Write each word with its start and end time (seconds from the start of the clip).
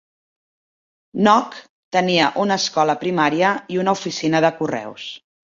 Knock 1.19 1.59
tenia 1.97 2.31
una 2.45 2.59
escola 2.63 2.97
primària 3.07 3.55
i 3.77 3.81
una 3.85 3.97
oficina 3.99 4.45
de 4.49 4.53
correus. 4.65 5.07